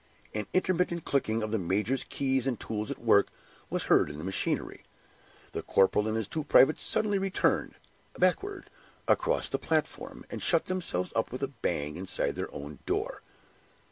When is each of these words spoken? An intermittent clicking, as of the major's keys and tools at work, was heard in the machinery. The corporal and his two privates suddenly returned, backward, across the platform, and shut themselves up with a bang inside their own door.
An 0.33 0.47
intermittent 0.51 1.05
clicking, 1.05 1.41
as 1.41 1.43
of 1.43 1.51
the 1.51 1.59
major's 1.59 2.03
keys 2.03 2.47
and 2.47 2.59
tools 2.59 2.89
at 2.89 2.97
work, 2.97 3.27
was 3.69 3.83
heard 3.83 4.09
in 4.09 4.17
the 4.17 4.23
machinery. 4.23 4.83
The 5.51 5.61
corporal 5.61 6.07
and 6.07 6.17
his 6.17 6.27
two 6.27 6.43
privates 6.43 6.83
suddenly 6.83 7.19
returned, 7.19 7.75
backward, 8.17 8.71
across 9.07 9.47
the 9.47 9.59
platform, 9.59 10.25
and 10.31 10.41
shut 10.41 10.65
themselves 10.65 11.13
up 11.15 11.31
with 11.31 11.43
a 11.43 11.49
bang 11.49 11.97
inside 11.97 12.33
their 12.35 12.51
own 12.51 12.79
door. 12.87 13.21